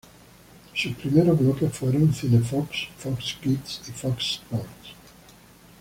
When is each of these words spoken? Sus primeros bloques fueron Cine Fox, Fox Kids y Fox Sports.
Sus 0.73 0.93
primeros 0.95 1.39
bloques 1.39 1.71
fueron 1.73 2.11
Cine 2.11 2.39
Fox, 2.39 2.87
Fox 2.97 3.37
Kids 3.39 3.83
y 3.87 3.91
Fox 3.91 4.41
Sports. 4.43 4.95